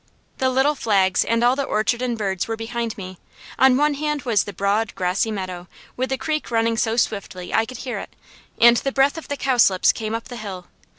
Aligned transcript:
The 0.39 0.49
little 0.49 0.73
flags 0.73 1.23
and 1.23 1.43
all 1.43 1.55
the 1.55 1.61
orchard 1.61 2.01
and 2.01 2.17
birds 2.17 2.47
were 2.47 2.55
behind 2.57 2.97
me; 2.97 3.19
on 3.59 3.77
one 3.77 3.93
hand 3.93 4.23
was 4.23 4.45
the 4.45 4.51
broad, 4.51 4.95
grassy 4.95 5.29
meadow 5.29 5.67
with 5.95 6.09
the 6.09 6.17
creek 6.17 6.49
running 6.49 6.75
so 6.75 6.97
swiftly, 6.97 7.53
I 7.53 7.67
could 7.67 7.77
hear 7.77 7.99
it, 7.99 8.15
and 8.59 8.77
the 8.77 8.91
breath 8.91 9.19
of 9.19 9.27
the 9.27 9.37
cowslips 9.37 9.91
came 9.91 10.15
up 10.15 10.23
the 10.27 10.37
hill. 10.37 10.65